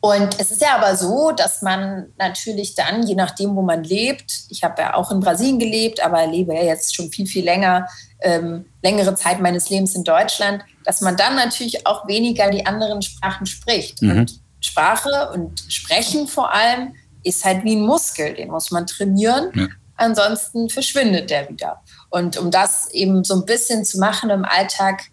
Und 0.00 0.38
es 0.38 0.50
ist 0.50 0.60
ja 0.60 0.76
aber 0.76 0.96
so, 0.96 1.32
dass 1.32 1.62
man 1.62 2.12
natürlich 2.18 2.74
dann, 2.74 3.06
je 3.06 3.14
nachdem, 3.14 3.56
wo 3.56 3.62
man 3.62 3.82
lebt, 3.82 4.42
ich 4.50 4.62
habe 4.62 4.82
ja 4.82 4.94
auch 4.94 5.10
in 5.10 5.20
Brasilien 5.20 5.58
gelebt, 5.58 6.04
aber 6.04 6.26
lebe 6.26 6.54
ja 6.54 6.62
jetzt 6.62 6.94
schon 6.94 7.10
viel, 7.10 7.26
viel 7.26 7.44
länger, 7.44 7.88
ähm, 8.20 8.66
längere 8.82 9.14
Zeit 9.14 9.40
meines 9.40 9.68
Lebens 9.70 9.94
in 9.94 10.04
Deutschland, 10.04 10.62
dass 10.84 11.00
man 11.00 11.16
dann 11.16 11.34
natürlich 11.34 11.86
auch 11.86 12.06
weniger 12.06 12.50
die 12.50 12.64
anderen 12.66 13.02
Sprachen 13.02 13.46
spricht. 13.46 14.02
Mhm. 14.02 14.10
Und 14.10 14.40
Sprache 14.60 15.30
und 15.32 15.60
Sprechen 15.68 16.28
vor 16.28 16.52
allem 16.52 16.94
ist 17.24 17.44
halt 17.44 17.64
wie 17.64 17.74
ein 17.74 17.80
Muskel, 17.80 18.34
den 18.34 18.50
muss 18.50 18.70
man 18.70 18.86
trainieren. 18.86 19.50
Ja. 19.54 19.66
Ansonsten 19.96 20.68
verschwindet 20.68 21.30
der 21.30 21.48
wieder. 21.48 21.82
Und 22.10 22.36
um 22.36 22.50
das 22.50 22.90
eben 22.92 23.24
so 23.24 23.34
ein 23.34 23.46
bisschen 23.46 23.84
zu 23.84 23.98
machen 23.98 24.30
im 24.30 24.44
Alltag, 24.44 25.04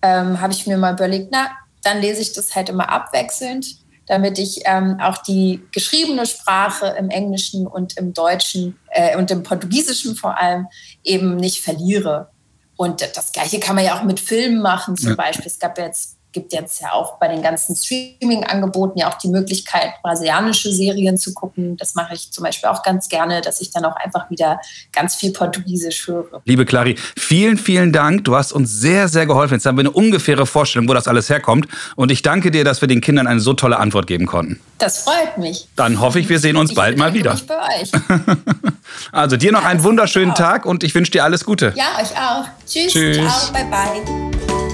ähm, 0.00 0.40
habe 0.40 0.52
ich 0.52 0.66
mir 0.66 0.78
mal 0.78 0.94
überlegt, 0.94 1.28
na, 1.32 1.50
dann 1.82 2.00
lese 2.00 2.22
ich 2.22 2.32
das 2.32 2.54
halt 2.54 2.68
immer 2.68 2.88
abwechselnd 2.88 3.66
damit 4.08 4.38
ich 4.38 4.62
ähm, 4.64 4.98
auch 5.00 5.18
die 5.18 5.62
geschriebene 5.72 6.26
Sprache 6.26 6.96
im 6.98 7.10
Englischen 7.10 7.66
und 7.66 7.96
im 7.96 8.14
Deutschen 8.14 8.78
äh, 8.90 9.16
und 9.16 9.30
im 9.30 9.42
Portugiesischen 9.42 10.16
vor 10.16 10.38
allem 10.38 10.66
eben 11.04 11.36
nicht 11.36 11.62
verliere. 11.62 12.30
Und 12.76 13.00
das 13.16 13.32
Gleiche 13.32 13.60
kann 13.60 13.76
man 13.76 13.84
ja 13.84 13.98
auch 13.98 14.04
mit 14.04 14.20
Filmen 14.20 14.62
machen, 14.62 14.96
zum 14.96 15.10
ja. 15.10 15.14
Beispiel. 15.16 15.46
Es 15.46 15.58
gab 15.58 15.78
jetzt 15.78 16.17
gibt 16.32 16.52
jetzt 16.52 16.80
ja 16.80 16.92
auch 16.92 17.18
bei 17.18 17.28
den 17.28 17.42
ganzen 17.42 17.74
Streaming-Angeboten 17.74 18.98
ja 18.98 19.10
auch 19.10 19.18
die 19.18 19.28
Möglichkeit, 19.28 19.94
brasilianische 20.02 20.72
Serien 20.72 21.16
zu 21.16 21.32
gucken. 21.32 21.76
Das 21.76 21.94
mache 21.94 22.14
ich 22.14 22.30
zum 22.32 22.44
Beispiel 22.44 22.68
auch 22.68 22.82
ganz 22.82 23.08
gerne, 23.08 23.40
dass 23.40 23.60
ich 23.60 23.70
dann 23.70 23.84
auch 23.84 23.96
einfach 23.96 24.30
wieder 24.30 24.60
ganz 24.92 25.14
viel 25.14 25.32
Portugiesisch 25.32 26.06
höre. 26.06 26.42
Liebe 26.44 26.66
Clari, 26.66 26.96
vielen, 27.16 27.56
vielen 27.56 27.92
Dank. 27.92 28.24
Du 28.24 28.36
hast 28.36 28.52
uns 28.52 28.70
sehr, 28.72 29.08
sehr 29.08 29.26
geholfen. 29.26 29.54
Jetzt 29.54 29.66
haben 29.66 29.76
wir 29.76 29.82
eine 29.82 29.90
ungefähre 29.90 30.46
Vorstellung, 30.46 30.88
wo 30.88 30.94
das 30.94 31.08
alles 31.08 31.30
herkommt. 31.30 31.66
Und 31.96 32.10
ich 32.10 32.22
danke 32.22 32.50
dir, 32.50 32.64
dass 32.64 32.80
wir 32.80 32.88
den 32.88 33.00
Kindern 33.00 33.26
eine 33.26 33.40
so 33.40 33.54
tolle 33.54 33.78
Antwort 33.78 34.06
geben 34.06 34.26
konnten. 34.26 34.60
Das 34.78 34.98
freut 34.98 35.38
mich. 35.38 35.68
Dann 35.76 36.00
hoffe 36.00 36.20
ich, 36.20 36.28
wir 36.28 36.38
sehen 36.38 36.56
uns 36.56 36.70
ich 36.70 36.76
bald 36.76 36.98
mal 36.98 37.14
wieder. 37.14 37.32
Mich 37.32 37.46
bei 37.46 37.80
euch. 37.80 37.90
also 39.12 39.36
dir 39.36 39.52
noch 39.52 39.62
ja, 39.62 39.68
einen 39.68 39.82
wunderschönen 39.82 40.34
Tag 40.34 40.66
und 40.66 40.84
ich 40.84 40.94
wünsche 40.94 41.12
dir 41.12 41.24
alles 41.24 41.44
Gute. 41.44 41.72
Ja, 41.74 42.00
euch 42.00 42.12
auch. 42.16 42.44
Tschüss. 42.66 42.92
Tschüss. 42.92 43.16
Ciao. 43.16 43.52
Bye, 43.52 43.64
bye. 43.70 44.67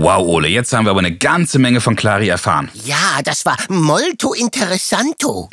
Wow, 0.00 0.24
Ole, 0.28 0.46
jetzt 0.46 0.72
haben 0.72 0.86
wir 0.86 0.92
aber 0.92 1.00
eine 1.00 1.16
ganze 1.16 1.58
Menge 1.58 1.80
von 1.80 1.96
Clary 1.96 2.28
erfahren. 2.28 2.70
Ja, 2.84 3.20
das 3.22 3.44
war 3.44 3.56
molto 3.68 4.32
interessanto. 4.32 5.50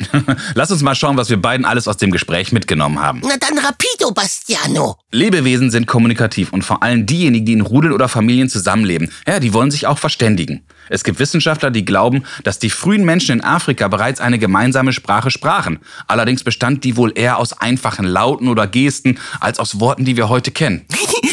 Lass 0.54 0.70
uns 0.70 0.82
mal 0.82 0.94
schauen, 0.94 1.16
was 1.16 1.28
wir 1.28 1.36
beiden 1.36 1.66
alles 1.66 1.86
aus 1.88 1.96
dem 1.96 2.10
Gespräch 2.10 2.52
mitgenommen 2.52 3.02
haben. 3.02 3.20
Na 3.22 3.36
dann 3.38 3.58
rapido, 3.58 4.12
Bastiano. 4.14 4.96
Lebewesen 5.10 5.70
sind 5.70 5.86
kommunikativ 5.86 6.52
und 6.52 6.62
vor 6.62 6.82
allem 6.82 7.04
diejenigen, 7.04 7.44
die 7.44 7.52
in 7.52 7.60
Rudeln 7.60 7.92
oder 7.92 8.08
Familien 8.08 8.48
zusammenleben. 8.48 9.10
Ja, 9.26 9.40
die 9.40 9.52
wollen 9.52 9.70
sich 9.70 9.86
auch 9.86 9.98
verständigen. 9.98 10.64
Es 10.88 11.04
gibt 11.04 11.18
Wissenschaftler, 11.18 11.70
die 11.70 11.84
glauben, 11.84 12.22
dass 12.44 12.58
die 12.58 12.70
frühen 12.70 13.04
Menschen 13.04 13.40
in 13.40 13.44
Afrika 13.44 13.88
bereits 13.88 14.20
eine 14.20 14.38
gemeinsame 14.38 14.92
Sprache 14.92 15.30
sprachen. 15.30 15.80
Allerdings 16.06 16.44
bestand 16.44 16.84
die 16.84 16.96
wohl 16.96 17.12
eher 17.14 17.38
aus 17.38 17.52
einfachen 17.52 18.06
Lauten 18.06 18.48
oder 18.48 18.66
Gesten 18.66 19.18
als 19.40 19.58
aus 19.58 19.80
Worten, 19.80 20.04
die 20.04 20.16
wir 20.16 20.28
heute 20.28 20.52
kennen. 20.52 20.86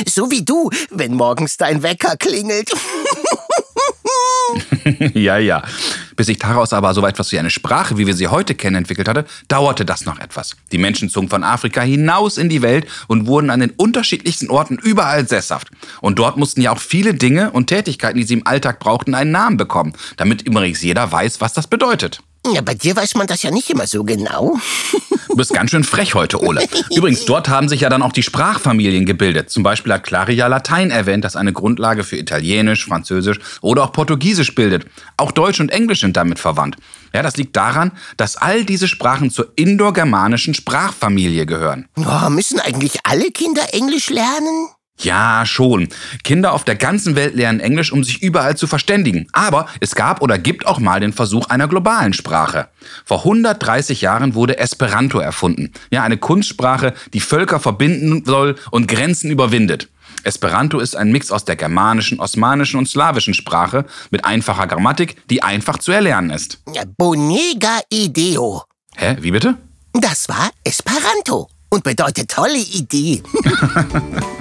So 0.09 0.31
wie 0.31 0.43
du, 0.43 0.69
wenn 0.91 1.13
morgens 1.13 1.57
dein 1.57 1.83
Wecker 1.83 2.17
klingelt. 2.17 2.71
ja, 5.13 5.37
ja. 5.37 5.63
Bis 6.15 6.27
sich 6.27 6.37
daraus 6.37 6.73
aber 6.73 6.93
so 6.93 7.05
etwas 7.05 7.31
wie 7.31 7.39
eine 7.39 7.49
Sprache, 7.49 7.97
wie 7.97 8.05
wir 8.05 8.13
sie 8.13 8.27
heute 8.27 8.55
kennen, 8.55 8.75
entwickelt 8.75 9.07
hatte, 9.07 9.25
dauerte 9.47 9.85
das 9.85 10.05
noch 10.05 10.19
etwas. 10.19 10.55
Die 10.71 10.77
Menschen 10.77 11.09
zogen 11.09 11.29
von 11.29 11.43
Afrika 11.43 11.81
hinaus 11.81 12.37
in 12.37 12.49
die 12.49 12.61
Welt 12.61 12.87
und 13.07 13.25
wurden 13.25 13.49
an 13.49 13.61
den 13.61 13.71
unterschiedlichsten 13.71 14.49
Orten 14.49 14.77
überall 14.77 15.27
sesshaft. 15.27 15.69
Und 16.01 16.19
dort 16.19 16.37
mussten 16.37 16.61
ja 16.61 16.71
auch 16.71 16.79
viele 16.79 17.13
Dinge 17.13 17.51
und 17.51 17.67
Tätigkeiten, 17.67 18.19
die 18.19 18.25
sie 18.25 18.35
im 18.35 18.47
Alltag 18.47 18.79
brauchten, 18.79 19.15
einen 19.15 19.31
Namen 19.31 19.57
bekommen, 19.57 19.93
damit 20.17 20.43
übrigens 20.43 20.81
jeder 20.81 21.11
weiß, 21.11 21.41
was 21.41 21.53
das 21.53 21.67
bedeutet. 21.67 22.21
Ja, 22.45 22.61
bei 22.61 22.73
dir 22.73 22.95
weiß 22.95 23.15
man 23.15 23.27
das 23.27 23.43
ja 23.43 23.51
nicht 23.51 23.69
immer 23.69 23.87
so 23.87 24.03
genau. 24.03 24.59
Du 25.29 25.37
bist 25.37 25.53
ganz 25.53 25.71
schön 25.71 25.83
frech 25.83 26.13
heute, 26.13 26.43
Ole. 26.43 26.67
Übrigens, 26.95 27.25
dort 27.25 27.49
haben 27.49 27.69
sich 27.69 27.81
ja 27.81 27.89
dann 27.89 28.03
auch 28.03 28.11
die 28.11 28.21
Sprachfamilien 28.21 29.05
gebildet. 29.05 29.49
Zum 29.49 29.63
Beispiel 29.63 29.93
hat 29.93 30.03
Claria 30.03 30.47
Latein 30.47 30.91
erwähnt, 30.91 31.23
das 31.23 31.35
eine 31.35 31.53
Grundlage 31.53 32.03
für 32.03 32.17
Italienisch, 32.17 32.85
Französisch 32.85 33.39
oder 33.61 33.83
auch 33.83 33.93
Portugiesisch 33.93 34.53
bildet. 34.53 34.85
Auch 35.17 35.31
Deutsch 35.31 35.59
und 35.59 35.69
Englisch 35.69 36.01
sind 36.01 36.17
damit 36.17 36.37
verwandt. 36.37 36.75
Ja, 37.13 37.23
das 37.23 37.37
liegt 37.37 37.55
daran, 37.55 37.93
dass 38.17 38.35
all 38.35 38.65
diese 38.65 38.87
Sprachen 38.87 39.31
zur 39.31 39.51
indogermanischen 39.55 40.53
Sprachfamilie 40.53 41.45
gehören. 41.45 41.87
Oh, 41.95 42.29
müssen 42.29 42.59
eigentlich 42.59 42.99
alle 43.03 43.31
Kinder 43.31 43.73
Englisch 43.73 44.09
lernen? 44.09 44.67
Ja, 44.99 45.45
schon. 45.45 45.89
Kinder 46.23 46.53
auf 46.53 46.63
der 46.63 46.75
ganzen 46.75 47.15
Welt 47.15 47.35
lernen 47.35 47.59
Englisch, 47.59 47.91
um 47.91 48.03
sich 48.03 48.21
überall 48.21 48.55
zu 48.55 48.67
verständigen. 48.67 49.27
Aber 49.33 49.67
es 49.79 49.95
gab 49.95 50.21
oder 50.21 50.37
gibt 50.37 50.65
auch 50.65 50.79
mal 50.79 50.99
den 50.99 51.13
Versuch 51.13 51.47
einer 51.49 51.67
globalen 51.67 52.13
Sprache. 52.13 52.67
Vor 53.03 53.19
130 53.19 54.01
Jahren 54.01 54.35
wurde 54.35 54.59
Esperanto 54.59 55.19
erfunden. 55.19 55.71
Ja, 55.89 56.03
eine 56.03 56.17
Kunstsprache, 56.17 56.93
die 57.13 57.19
Völker 57.19 57.59
verbinden 57.59 58.23
soll 58.25 58.55
und 58.71 58.87
Grenzen 58.87 59.31
überwindet. 59.31 59.89
Esperanto 60.23 60.79
ist 60.79 60.95
ein 60.95 61.11
Mix 61.11 61.31
aus 61.31 61.43
der 61.43 61.55
germanischen, 61.55 62.19
osmanischen 62.19 62.77
und 62.77 62.87
slawischen 62.87 63.33
Sprache 63.33 63.85
mit 64.09 64.23
einfacher 64.23 64.67
Grammatik, 64.67 65.27
die 65.29 65.43
einfach 65.43 65.79
zu 65.79 65.91
erlernen 65.91 66.29
ist. 66.29 66.61
Bonega 66.97 67.79
ideo. 67.89 68.63
Hä, 68.95 69.17
wie 69.19 69.31
bitte? 69.31 69.57
Das 69.93 70.29
war 70.29 70.49
Esperanto 70.63 71.49
und 71.69 71.83
bedeutet 71.83 72.29
tolle 72.29 72.57
Idee. 72.57 73.21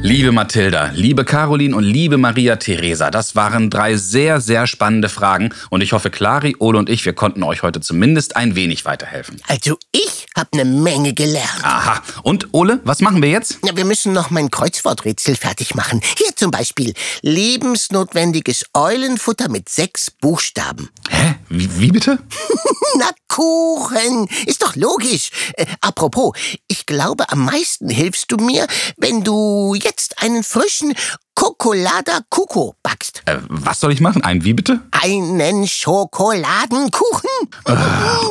Liebe 0.00 0.30
Mathilda, 0.30 0.92
liebe 0.94 1.24
Caroline 1.24 1.74
und 1.74 1.82
liebe 1.82 2.18
Maria 2.18 2.54
Theresa, 2.54 3.10
das 3.10 3.34
waren 3.34 3.68
drei 3.68 3.96
sehr, 3.96 4.40
sehr 4.40 4.68
spannende 4.68 5.08
Fragen 5.08 5.50
und 5.70 5.80
ich 5.80 5.92
hoffe, 5.92 6.08
Clari, 6.08 6.54
Ole 6.60 6.78
und 6.78 6.88
ich, 6.88 7.04
wir 7.04 7.14
konnten 7.14 7.42
euch 7.42 7.62
heute 7.62 7.80
zumindest 7.80 8.36
ein 8.36 8.54
wenig 8.54 8.84
weiterhelfen. 8.84 9.42
Also 9.48 9.76
ich 9.90 10.26
habe 10.36 10.50
eine 10.52 10.64
Menge 10.64 11.14
gelernt. 11.14 11.64
Aha. 11.64 12.00
Und 12.22 12.48
Ole, 12.52 12.80
was 12.84 13.00
machen 13.00 13.20
wir 13.22 13.28
jetzt? 13.28 13.58
Ja, 13.64 13.76
wir 13.76 13.84
müssen 13.84 14.12
noch 14.12 14.30
mein 14.30 14.50
Kreuzworträtsel 14.50 15.34
fertig 15.34 15.74
machen. 15.74 16.00
Hier 16.16 16.34
zum 16.36 16.52
Beispiel 16.52 16.94
lebensnotwendiges 17.22 18.66
Eulenfutter 18.74 19.48
mit 19.48 19.68
sechs 19.68 20.12
Buchstaben. 20.12 20.90
Hä? 21.10 21.34
Wie, 21.48 21.80
wie 21.80 21.90
bitte? 21.90 22.18
Na 22.98 23.10
Kuchen, 23.26 24.28
ist 24.46 24.62
doch 24.62 24.76
logisch. 24.76 25.30
Äh, 25.54 25.66
apropos, 25.80 26.36
ich 26.68 26.77
glaube, 26.88 27.30
am 27.30 27.44
meisten 27.44 27.88
hilfst 27.90 28.32
du 28.32 28.36
mir, 28.38 28.66
wenn 28.96 29.22
du 29.22 29.74
jetzt 29.74 30.20
einen 30.22 30.42
frischen 30.42 30.94
Cocolada 31.34 32.20
Cuco 32.30 32.74
backst. 32.82 33.22
Äh, 33.26 33.36
was 33.48 33.78
soll 33.78 33.92
ich 33.92 34.00
machen? 34.00 34.24
Ein 34.24 34.42
wie 34.42 34.54
bitte? 34.54 34.80
Einen 34.90 35.68
Schokoladenkuchen? 35.68 37.30
Äh, 37.66 37.76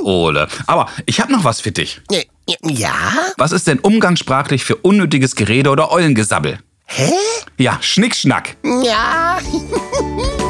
Ole. 0.04 0.48
Aber 0.66 0.90
ich 1.06 1.22
habe 1.22 1.32
noch 1.32 1.44
was 1.46 1.62
für 1.62 1.72
dich. 1.72 2.02
Äh, 2.12 2.26
Ja? 2.64 2.94
Was 3.38 3.52
ist 3.54 3.68
denn 3.68 3.80
umgangssprachlich 3.80 4.66
für 4.66 4.76
unnötiges 4.76 5.36
Gerede 5.36 5.70
oder 5.70 5.92
Eulengesabbel? 5.92 6.60
Hä? 6.86 7.14
Ja, 7.58 7.78
Schnickschnack. 7.82 8.58
Ja. 8.84 9.38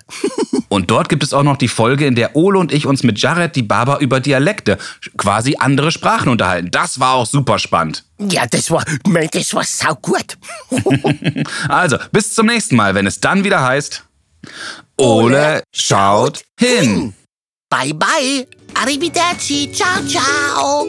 Und 0.71 0.89
dort 0.89 1.09
gibt 1.09 1.21
es 1.21 1.33
auch 1.33 1.43
noch 1.43 1.57
die 1.57 1.67
Folge, 1.67 2.05
in 2.05 2.15
der 2.15 2.33
Ole 2.37 2.57
und 2.57 2.71
ich 2.71 2.85
uns 2.85 3.03
mit 3.03 3.21
Jared 3.21 3.57
die 3.57 3.61
Baba 3.61 3.97
über 3.97 4.21
Dialekte, 4.21 4.77
quasi 5.17 5.57
andere 5.59 5.91
Sprachen 5.91 6.29
unterhalten. 6.29 6.71
Das 6.71 6.97
war 6.97 7.15
auch 7.15 7.25
super 7.25 7.59
spannend. 7.59 8.05
Ja, 8.17 8.45
das 8.47 8.71
war, 8.71 8.85
das 9.31 9.53
war 9.53 9.65
saugut. 9.65 10.37
Also, 11.67 11.97
bis 12.13 12.33
zum 12.33 12.45
nächsten 12.45 12.77
Mal, 12.77 12.95
wenn 12.95 13.05
es 13.05 13.19
dann 13.19 13.43
wieder 13.43 13.61
heißt, 13.61 14.05
Ole 14.97 15.63
schaut 15.73 16.43
hin. 16.57 17.13
Bye 17.69 17.93
bye. 17.93 18.47
Arrivederci. 18.73 19.73
Ciao, 19.73 20.01
ciao. 20.07 20.87